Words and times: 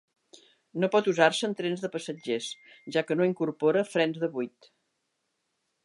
No 0.83 0.87
pot 0.95 1.09
usar-se 1.11 1.43
en 1.49 1.53
trens 1.59 1.83
de 1.85 1.91
passatgers 1.97 2.49
ja 2.97 3.05
que 3.11 3.19
no 3.21 3.29
incorpora 3.33 3.85
frens 3.93 4.23
de 4.25 4.31
buid. 4.39 4.71